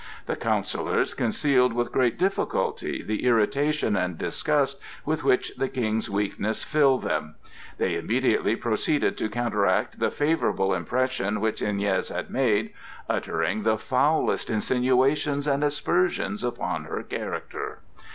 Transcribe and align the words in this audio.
The 0.25 0.35
counsellors 0.35 1.13
concealed 1.13 1.73
with 1.73 1.91
great 1.91 2.17
difficulty 2.17 3.03
the 3.03 3.23
irritation 3.23 3.95
and 3.95 4.17
disgust 4.17 4.79
with 5.05 5.23
which 5.23 5.55
the 5.59 5.69
King's 5.69 6.09
weakness 6.09 6.63
filled 6.63 7.03
them; 7.03 7.35
they 7.77 7.93
immediately 7.95 8.55
proceeded 8.55 9.15
to 9.19 9.29
counteract 9.29 9.99
the 9.99 10.09
favorable 10.09 10.73
impression 10.73 11.39
which 11.39 11.61
Iñez 11.61 12.11
had 12.11 12.31
made, 12.31 12.73
uttering 13.07 13.61
the 13.61 13.77
foulest 13.77 14.49
insinuations 14.49 15.45
and 15.45 15.63
aspersions 15.63 16.43
upon 16.43 16.85
her 16.85 17.03
character. 17.03 17.81